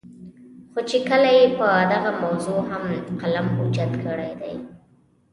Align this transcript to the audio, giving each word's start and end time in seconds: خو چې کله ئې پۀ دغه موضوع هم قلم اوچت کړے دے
خو 0.71 0.79
چې 0.89 0.97
کله 1.09 1.29
ئې 1.37 1.45
پۀ 1.57 1.69
دغه 1.93 2.11
موضوع 2.23 2.59
هم 2.69 2.83
قلم 3.21 3.45
اوچت 3.57 3.91
کړے 4.03 4.29
دے 4.39 4.53